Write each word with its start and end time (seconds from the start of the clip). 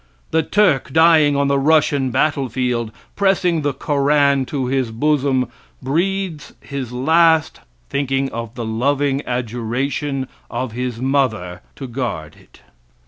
The 0.31 0.41
Turk 0.41 0.91
dying 0.91 1.35
on 1.35 1.47
the 1.47 1.59
Russian 1.59 2.09
battlefield, 2.09 2.91
pressing 3.15 3.61
the 3.61 3.71
Koran 3.71 4.45
to 4.47 4.65
his 4.65 4.89
bosom, 4.89 5.47
breathes 5.79 6.55
his 6.59 6.91
last 6.91 7.59
thinking 7.87 8.27
of 8.31 8.55
the 8.55 8.65
loving 8.65 9.21
adjuration 9.27 10.27
of 10.49 10.71
his 10.71 10.99
mother 10.99 11.61
to 11.75 11.85
guard 11.85 12.35
it. 12.35 12.61